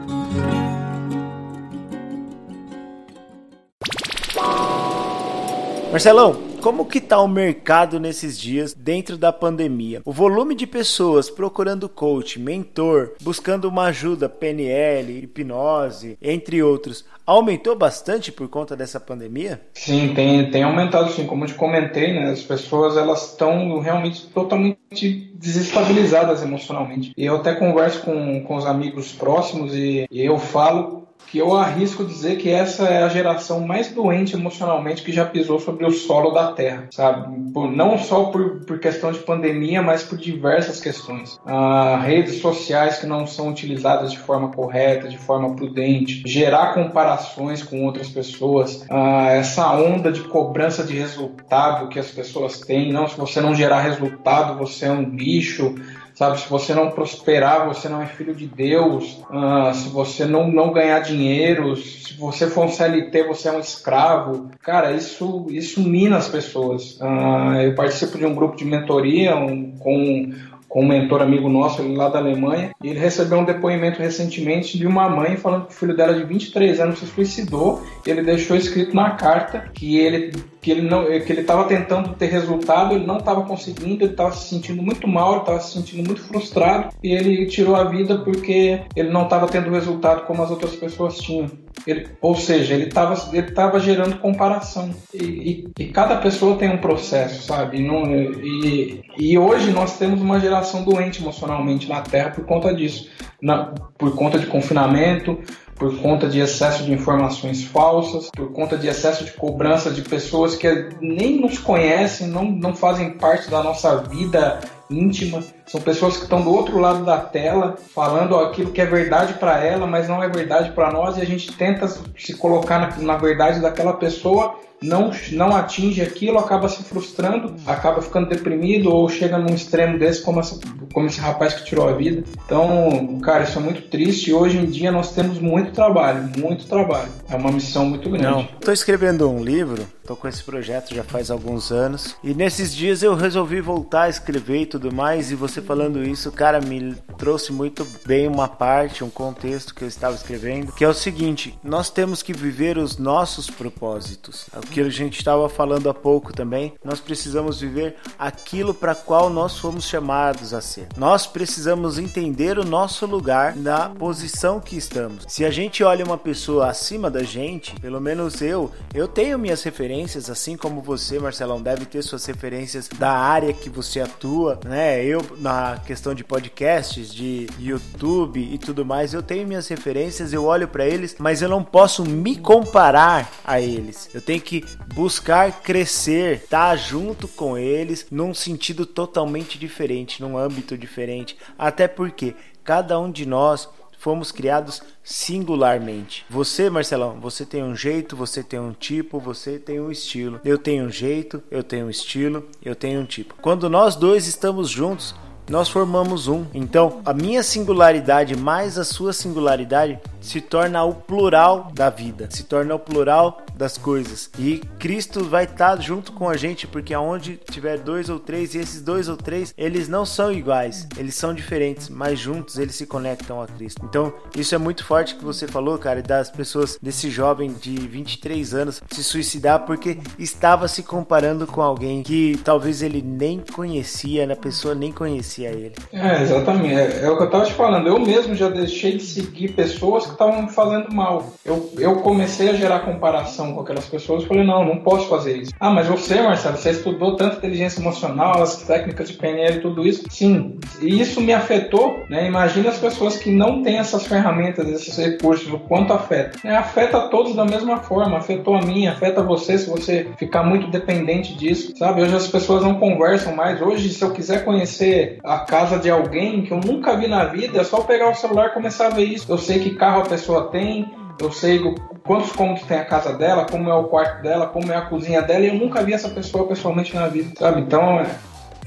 [5.91, 10.01] Marcelão, como que tá o mercado nesses dias dentro da pandemia?
[10.03, 17.75] O volume de pessoas procurando coach, mentor, buscando uma ajuda, PNL, hipnose, entre outros, aumentou
[17.75, 19.61] bastante por conta dessa pandemia?
[19.75, 21.27] Sim, tem, tem aumentado sim.
[21.27, 27.13] Como eu te comentei, né, as pessoas elas estão realmente totalmente desestabilizadas emocionalmente.
[27.15, 30.94] E eu até converso com, com os amigos próximos e, e eu falo
[31.35, 35.59] que eu arrisco dizer que essa é a geração mais doente emocionalmente que já pisou
[35.59, 37.51] sobre o solo da Terra, sabe?
[37.51, 41.37] Por, não só por, por questão de pandemia, mas por diversas questões.
[41.45, 47.61] Ah, redes sociais que não são utilizadas de forma correta, de forma prudente, gerar comparações
[47.61, 52.93] com outras pessoas, ah, essa onda de cobrança de resultado que as pessoas têm.
[52.93, 55.75] Não, se você não gerar resultado, você é um bicho
[56.15, 56.39] sabe?
[56.39, 59.21] Se você não prosperar, você não é filho de Deus.
[59.29, 63.59] Uh, se você não, não ganhar dinheiro, se você for um CLT, você é um
[63.59, 64.49] escravo.
[64.61, 66.97] Cara, isso, isso mina as pessoas.
[66.99, 70.33] Uh, eu participo de um grupo de mentoria um, com
[70.75, 74.85] com um mentor amigo nosso lá da Alemanha, e ele recebeu um depoimento recentemente de
[74.85, 78.57] uma mãe falando que o filho dela de 23 anos se suicidou, e ele deixou
[78.57, 83.05] escrito na carta que ele que ele não que ele estava tentando ter resultado, ele
[83.05, 86.89] não estava conseguindo, ele estava se sentindo muito mal, ele estava se sentindo muito frustrado,
[87.01, 91.17] e ele tirou a vida porque ele não estava tendo resultado como as outras pessoas
[91.19, 91.49] tinham.
[91.85, 94.89] Ele, ou seja, ele estava ele tava gerando comparação.
[95.13, 97.77] E, e, e, cada pessoa tem um processo, sabe?
[97.77, 102.73] E, não, e, e hoje nós temos uma geração doente emocionalmente na Terra por conta
[102.73, 103.09] disso.
[103.41, 105.37] Na, por conta de confinamento,
[105.75, 110.55] por conta de excesso de informações falsas, por conta de excesso de cobrança de pessoas
[110.55, 115.43] que nem nos conhecem, não, não fazem parte da nossa vida íntima.
[115.65, 119.63] São pessoas que estão do outro lado da tela, falando aquilo que é verdade para
[119.63, 123.17] ela, mas não é verdade para nós, e a gente tenta se colocar na, na
[123.17, 129.37] verdade daquela pessoa não, não atinge aquilo, acaba se frustrando, acaba ficando deprimido ou chega
[129.37, 130.59] num extremo desse, como, essa,
[130.93, 132.23] como esse rapaz que tirou a vida.
[132.45, 134.33] Então, cara, isso é muito triste.
[134.33, 137.09] Hoje em dia nós temos muito trabalho, muito trabalho.
[137.29, 138.25] É uma missão muito grande.
[138.25, 142.15] Não, tô escrevendo um livro, tô com esse projeto já faz alguns anos.
[142.23, 145.31] E nesses dias eu resolvi voltar a escrever e tudo mais.
[145.31, 149.87] E você falando isso, cara, me trouxe muito bem uma parte, um contexto que eu
[149.87, 154.47] estava escrevendo, que é o seguinte: nós temos que viver os nossos propósitos.
[154.53, 156.73] É o que a gente estava falando há pouco também.
[156.83, 160.87] Nós precisamos viver aquilo para qual nós fomos chamados a ser.
[160.97, 165.25] Nós precisamos entender o nosso lugar na posição que estamos.
[165.27, 169.63] Se a gente olha uma pessoa acima da gente, pelo menos eu, eu tenho minhas
[169.63, 175.03] referências, assim como você, Marcelão, deve ter suas referências da área que você atua, né?
[175.05, 180.45] Eu, na questão de podcasts, de YouTube e tudo mais, eu tenho minhas referências, eu
[180.45, 184.09] olho para eles, mas eu não posso me comparar a eles.
[184.13, 190.37] Eu tenho que buscar crescer, estar tá junto com eles num sentido totalmente diferente, num
[190.37, 191.37] âmbito diferente.
[191.57, 193.69] Até porque cada um de nós
[194.05, 196.27] fomos criados singularmente.
[196.29, 200.39] Você, Marcelão, você tem um jeito, você tem um tipo, você tem um estilo.
[200.45, 203.33] Eu tenho um jeito, eu tenho um estilo, eu tenho um tipo.
[203.41, 205.15] Quando nós dois estamos juntos,
[205.49, 206.45] nós formamos um.
[206.53, 212.43] Então, a minha singularidade mais a sua singularidade se torna o plural da vida, se
[212.43, 214.29] torna o plural das coisas.
[214.37, 218.59] E Cristo vai estar junto com a gente, porque aonde tiver dois ou três, e
[218.59, 222.85] esses dois ou três, eles não são iguais, eles são diferentes, mas juntos eles se
[222.85, 223.81] conectam a Cristo.
[223.83, 228.53] Então, isso é muito forte que você falou, cara, das pessoas, desse jovem de 23
[228.53, 234.35] anos se suicidar porque estava se comparando com alguém que talvez ele nem conhecia, a
[234.35, 235.73] pessoa nem conhecia ele.
[235.91, 236.73] É, exatamente.
[236.73, 237.87] É, é o que eu tava te falando.
[237.87, 241.33] Eu mesmo já deixei de seguir pessoas que estavam me fazendo mal.
[241.43, 245.37] Eu, eu comecei a gerar comparação com aquelas pessoas, eu falei, não, não posso fazer
[245.37, 245.51] isso.
[245.59, 250.05] Ah, mas você, Marcelo, você estudou tanto inteligência emocional, as técnicas de PNL tudo isso.
[250.09, 252.27] Sim, e isso me afetou, né?
[252.27, 256.39] Imagina as pessoas que não têm essas ferramentas, esses recursos, o quanto afeta.
[256.43, 260.67] É, afeta todos da mesma forma, afetou a mim, afeta você se você ficar muito
[260.67, 262.01] dependente disso, sabe?
[262.01, 263.61] Hoje as pessoas não conversam mais.
[263.61, 267.59] Hoje, se eu quiser conhecer a casa de alguém que eu nunca vi na vida,
[267.59, 269.31] é só pegar o celular e começar a ver isso.
[269.31, 271.59] Eu sei que carro a pessoa tem, eu sei
[272.05, 275.21] quantos cômodos tem a casa dela, como é o quarto dela, como é a cozinha
[275.21, 277.61] dela, e eu nunca vi essa pessoa pessoalmente na vida, sabe?
[277.61, 278.05] Então,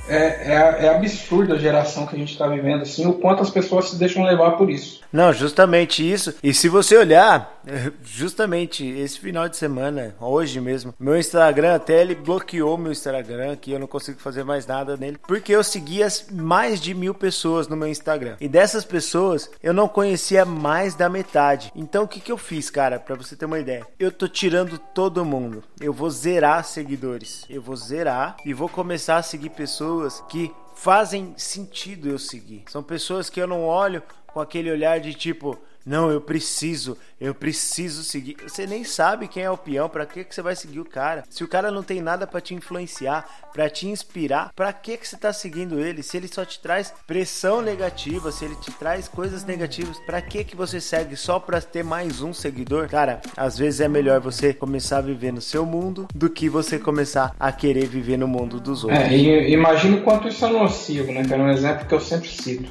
[0.09, 3.51] é, é, é, absurdo a geração que a gente está vivendo, assim, o quanto as
[3.51, 5.01] pessoas se deixam levar por isso.
[5.12, 6.35] Não, justamente isso.
[6.42, 7.61] E se você olhar,
[8.03, 13.73] justamente esse final de semana, hoje mesmo, meu Instagram até ele bloqueou meu Instagram, que
[13.73, 17.77] eu não consigo fazer mais nada nele, porque eu seguia mais de mil pessoas no
[17.77, 18.37] meu Instagram.
[18.40, 21.73] E dessas pessoas eu não conhecia mais da metade.
[21.75, 23.87] Então o que, que eu fiz, cara, para você ter uma ideia?
[23.99, 25.62] Eu tô tirando todo mundo.
[25.81, 27.44] Eu vou zerar seguidores.
[27.49, 29.97] Eu vou zerar e vou começar a seguir pessoas
[30.28, 32.64] que fazem sentido eu seguir.
[32.68, 35.58] São pessoas que eu não olho com aquele olhar de tipo,
[35.88, 38.37] não, eu preciso, eu preciso seguir.
[38.46, 41.24] Você nem sabe quem é o peão, para que que você vai seguir o cara?
[41.31, 45.09] Se o cara não tem nada para te influenciar, para te inspirar, para que que
[45.09, 46.03] você tá seguindo ele?
[46.03, 50.44] Se ele só te traz pressão negativa, se ele te traz coisas negativas, para que
[50.44, 52.87] que você segue só para ter mais um seguidor?
[52.90, 56.79] Cara, às vezes é melhor você começar a viver no seu mundo do que você
[56.79, 59.03] começar a querer viver no mundo dos outros.
[59.03, 61.24] É, e imagina o quanto isso é nocivo, né?
[61.24, 62.70] Que é um exemplo que eu sempre cito.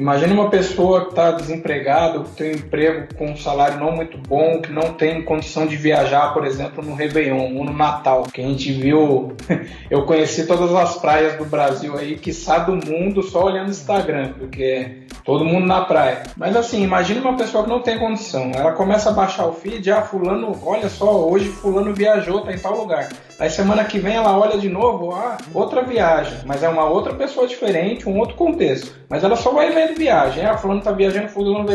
[0.00, 4.16] Imagina uma pessoa que está desempregada, que tem um emprego com um salário não muito
[4.16, 8.40] bom, que não tem condição de viajar, por exemplo, no Réveillon ou no Natal, que
[8.40, 9.36] a gente viu.
[9.90, 14.32] Eu conheci todas as praias do Brasil aí, que sabe do mundo só olhando Instagram,
[14.38, 16.22] porque todo mundo na praia.
[16.36, 18.50] Mas assim, imagina uma pessoa que não tem condição.
[18.54, 22.58] Ela começa a baixar o feed, ah, fulano, olha só, hoje fulano viajou, tá em
[22.58, 23.08] tal lugar.
[23.38, 27.14] Aí semana que vem ela olha de novo, ah, outra viagem, mas é uma outra
[27.14, 29.00] pessoa diferente, um outro contexto.
[29.10, 30.44] Mas ela só vai vendo viagem.
[30.44, 31.66] Ah, fulano tá viajando, fulano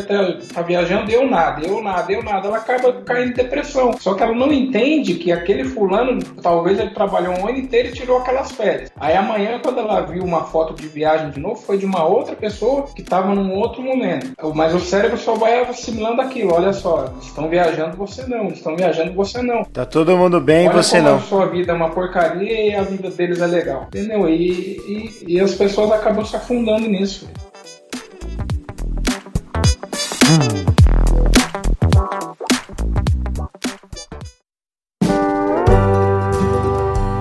[0.53, 2.47] tá viajando, deu nada, deu nada, deu nada.
[2.47, 3.93] Ela acaba caindo em depressão.
[3.99, 7.93] Só que ela não entende que aquele fulano, talvez ele trabalhou um ano inteiro e
[7.93, 8.89] tirou aquelas férias.
[8.97, 12.35] Aí amanhã, quando ela viu uma foto de viagem de novo, foi de uma outra
[12.35, 14.33] pessoa que estava num outro momento.
[14.53, 16.53] Mas o cérebro só vai assimilando aquilo.
[16.53, 18.47] Olha só, estão viajando, você não.
[18.47, 19.63] Estão viajando, você não.
[19.63, 21.15] Tá todo mundo bem, Olha você não.
[21.15, 23.83] A sua vida é uma porcaria e a vida deles é legal.
[23.87, 24.27] Entendeu?
[24.29, 27.29] E, e, e as pessoas acabam se afundando nisso.
[30.25, 30.75] Hum.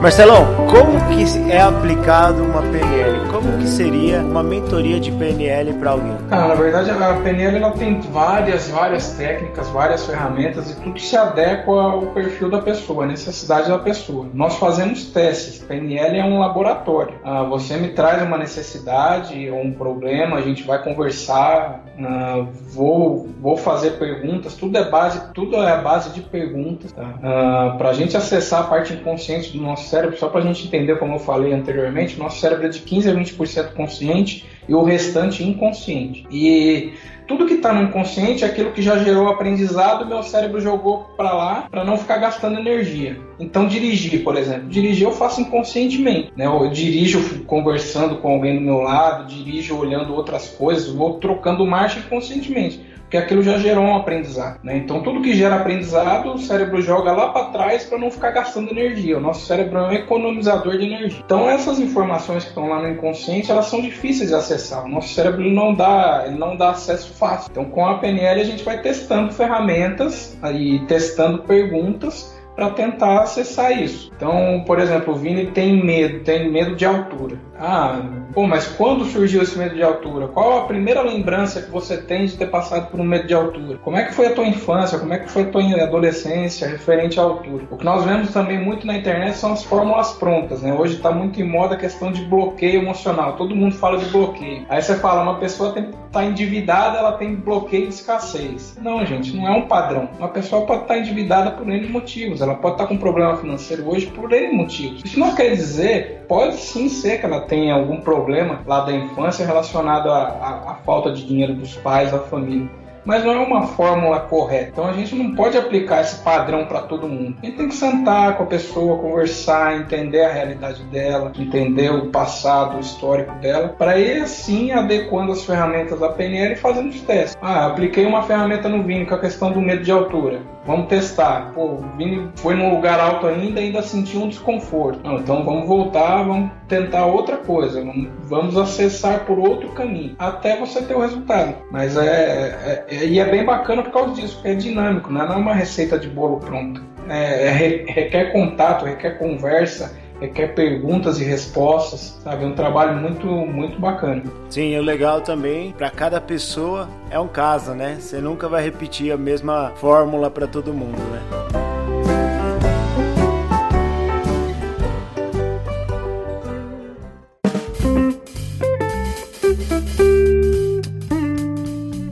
[0.04, 3.26] Marcelão, como que é aplicado uma PNL?
[3.30, 6.14] Como que seria uma mentoria de PNL para alguém?
[6.30, 11.16] Ah, na verdade, a PNL ela tem várias, várias técnicas, várias ferramentas e tudo se
[11.16, 14.28] adequa ao perfil da pessoa, à necessidade da pessoa.
[14.34, 15.64] Nós fazemos testes.
[15.64, 17.14] PNL é um laboratório.
[17.24, 23.30] Ah, você me traz uma necessidade ou um problema, a gente vai conversar, ah, vou,
[23.40, 24.54] vou fazer perguntas.
[24.54, 27.14] Tudo é base, tudo é a base de perguntas tá?
[27.22, 30.66] ah, para a gente acessar a parte inconsciente do nosso cérebro, só para a gente
[30.66, 34.82] entender, como eu falei anteriormente, nosso cérebro é de 15 a 20% consciente e o
[34.82, 36.26] restante inconsciente.
[36.30, 36.94] E
[37.26, 41.32] tudo que está no inconsciente é aquilo que já gerou aprendizado, meu cérebro jogou para
[41.32, 43.18] lá para não ficar gastando energia.
[43.38, 46.46] Então dirigir, por exemplo, dirigir eu faço inconscientemente, né?
[46.46, 51.98] Eu dirijo conversando com alguém do meu lado, dirijo olhando outras coisas, vou trocando marcha
[51.98, 54.58] inconscientemente porque aquilo já gerou um aprendizado.
[54.64, 54.76] Né?
[54.76, 58.72] Então, tudo que gera aprendizado, o cérebro joga lá para trás para não ficar gastando
[58.72, 59.16] energia.
[59.16, 61.22] O nosso cérebro é um economizador de energia.
[61.24, 64.84] Então, essas informações que estão lá no inconsciente, elas são difíceis de acessar.
[64.84, 67.48] O nosso cérebro não dá, não dá acesso fácil.
[67.52, 73.72] Então, com a PNL, a gente vai testando ferramentas e testando perguntas para tentar acessar
[73.72, 74.10] isso.
[74.16, 77.36] Então, por exemplo, o Vini tem medo, tem medo de altura.
[77.58, 78.00] Ah,
[78.32, 80.28] pô, mas quando surgiu esse medo de altura?
[80.28, 83.78] Qual a primeira lembrança que você tem de ter passado por um medo de altura?
[83.78, 84.98] Como é que foi a tua infância?
[84.98, 87.64] Como é que foi a tua adolescência referente à altura?
[87.70, 90.72] O que nós vemos também muito na internet são as fórmulas prontas, né?
[90.72, 93.36] Hoje está muito em moda a questão de bloqueio emocional.
[93.36, 94.66] Todo mundo fala de bloqueio.
[94.68, 98.76] Aí você fala, uma pessoa tem tá endividada, ela tem bloqueio de escassez.
[98.80, 100.08] Não, gente, não é um padrão.
[100.16, 102.40] Uma pessoa pode estar tá endividada por N motivos.
[102.44, 105.02] Ela pode estar com um problema financeiro hoje por N motivos.
[105.04, 109.46] Isso não quer dizer, pode sim ser que ela tenha algum problema lá da infância
[109.46, 112.68] relacionado à, falta de dinheiro dos pais, da família
[113.04, 114.70] mas não é uma fórmula correta.
[114.72, 117.36] Então a gente não pode aplicar esse padrão para todo mundo.
[117.42, 122.06] A gente tem que sentar com a pessoa, conversar, entender a realidade dela, entender o
[122.06, 127.00] passado, o histórico dela, para ir assim adequando as ferramentas da PNL e fazendo os
[127.02, 127.36] testes.
[127.42, 130.53] Ah, apliquei uma ferramenta no Vini com a questão do medo de altura.
[130.66, 131.52] Vamos testar.
[131.52, 135.00] Pô, o Vini foi num lugar alto ainda ainda sentiu um desconforto.
[135.04, 137.84] Não, então vamos voltar, vamos tentar outra coisa.
[138.22, 141.54] Vamos, acessar por outro caminho até você ter o resultado.
[141.70, 145.36] Mas é, é e é bem bacana por causa disso, porque é dinâmico, não é
[145.36, 146.80] uma receita de bolo pronta.
[147.08, 147.50] É, é,
[147.86, 152.44] requer contato, requer conversa, requer perguntas e respostas, sabe?
[152.44, 154.22] É um trabalho muito, muito bacana.
[154.48, 157.98] Sim, o legal também, para cada pessoa é um caso, né?
[158.00, 161.20] Você nunca vai repetir a mesma fórmula para todo mundo, né?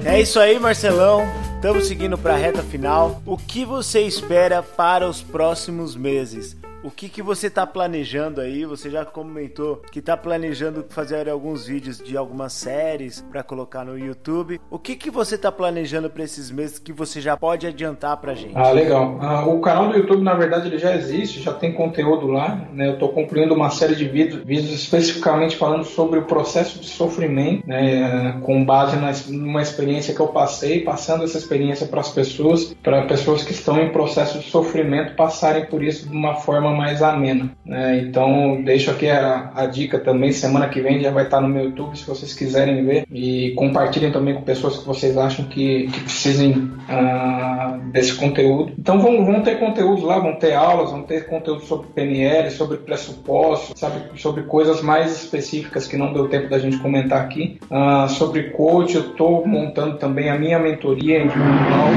[0.05, 1.23] É isso aí, Marcelão.
[1.55, 3.23] Estamos seguindo para a reta final.
[3.25, 6.57] O que você espera para os próximos meses?
[6.85, 8.65] O que, que você está planejando aí?
[8.65, 13.97] Você já comentou que está planejando fazer alguns vídeos de algumas séries para colocar no
[13.97, 14.61] YouTube.
[14.69, 18.35] O que, que você está planejando para esses meses que você já pode adiantar para
[18.35, 18.57] gente?
[18.57, 19.17] Ah, legal.
[19.21, 22.67] Ah, o canal do YouTube, na verdade, ele já existe, já tem conteúdo lá.
[22.73, 22.89] Né?
[22.89, 27.65] Eu estou concluindo uma série de vídeos, vídeos especificamente falando sobre o processo de sofrimento,
[27.65, 28.41] né?
[28.43, 33.07] com base na, numa experiência que eu passei, passando essa experiência para as pessoas, para
[33.07, 37.51] pessoas que estão em processo de sofrimento passarem por isso de uma forma mais amena.
[37.65, 37.99] Né?
[37.99, 40.33] Então, deixo aqui a, a, dica também.
[40.33, 43.07] Semana que vem já vai estar no meu YouTube se vocês quiserem ver.
[43.11, 48.73] E compartilhem também com pessoas que vocês acham que, que precisem uh, desse conteúdo.
[48.79, 52.79] Então, vão, vão ter conteúdos lá, vão ter aulas, vão ter conteúdo sobre PNL, sobre
[52.79, 57.59] pressupostos, sabe, sobre coisas mais específicas que não deu tempo da gente comentar aqui.
[57.71, 61.91] Uh, sobre coach, eu estou montando também a minha mentoria individual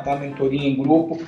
[0.00, 1.18] dar mentoria em grupo.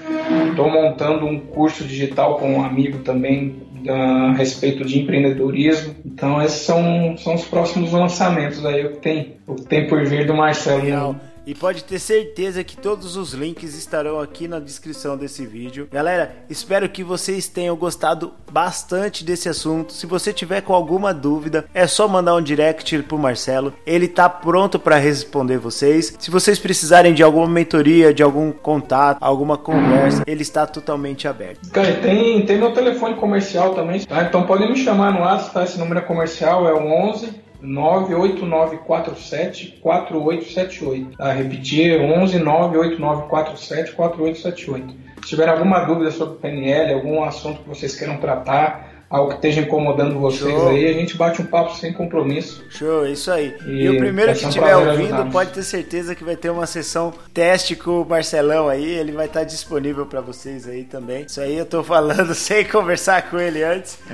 [0.51, 5.95] Estou montando um curso digital com um amigo também a respeito de empreendedorismo.
[6.05, 10.05] Então esses são, são os próximos lançamentos aí o que tem, o que tem por
[10.05, 11.17] vir do Marcelo.
[11.49, 15.89] E pode ter certeza que todos os links estarão aqui na descrição desse vídeo.
[15.91, 19.95] Galera, espero que vocês tenham gostado bastante desse assunto.
[19.95, 23.73] Se você tiver com alguma dúvida, é só mandar um direct pro Marcelo.
[23.87, 26.15] Ele tá pronto para responder vocês.
[26.19, 31.71] Se vocês precisarem de alguma mentoria, de algum contato, alguma conversa, ele está totalmente aberto.
[31.71, 34.23] Cara, tem, tem meu telefone comercial também, tá?
[34.23, 35.65] Então podem me chamar no WhatsApp, tá?
[35.65, 41.17] Esse número é comercial, é o 11 98947 4878.
[41.17, 41.33] Tá?
[41.33, 45.09] Repetir, 11 98947 4878.
[45.23, 49.63] Se tiver alguma dúvida sobre PNL, algum assunto que vocês queiram tratar, algo que esteja
[49.63, 50.69] incomodando vocês Show.
[50.69, 52.65] aí, a gente bate um papo sem compromisso.
[52.71, 53.55] Show, isso aí.
[53.67, 56.67] E, e o primeiro que estiver um ouvindo pode ter certeza que vai ter uma
[56.67, 61.25] sessão teste com o Marcelão aí, ele vai estar disponível para vocês aí também.
[61.25, 63.99] Isso aí eu tô falando sem conversar com ele antes.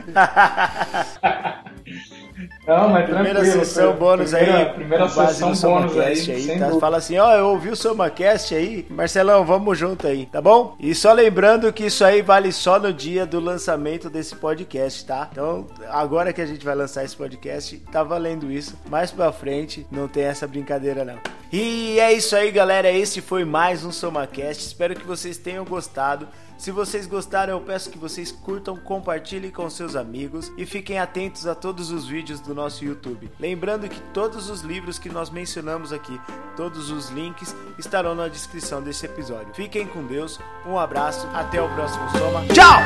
[2.67, 3.65] Não, mas primeira tranquilo.
[3.65, 4.73] sessão bônus primeira, aí.
[4.73, 6.31] Primeira sessão bônus aí.
[6.31, 6.71] aí tá?
[6.81, 8.87] Fala assim, ó, oh, eu ouvi o Somacast aí.
[8.89, 10.77] Marcelão, vamos junto aí, tá bom?
[10.81, 15.29] E só lembrando que isso aí vale só no dia do lançamento desse podcast, tá?
[15.31, 18.79] Então, agora que a gente vai lançar esse podcast, tá valendo isso.
[18.89, 21.19] Mais pra frente, não tem essa brincadeira não.
[21.53, 22.91] E é isso aí, galera.
[22.91, 24.67] Esse foi mais um Somacast.
[24.67, 26.27] Espero que vocês tenham gostado.
[26.65, 31.47] Se vocês gostaram, eu peço que vocês curtam, compartilhem com seus amigos e fiquem atentos
[31.47, 33.31] a todos os vídeos do nosso YouTube.
[33.39, 36.19] Lembrando que todos os livros que nós mencionamos aqui,
[36.57, 39.55] todos os links estarão na descrição desse episódio.
[39.55, 42.47] Fiquem com Deus, um abraço, até o próximo Soma.
[42.47, 42.81] Tchau!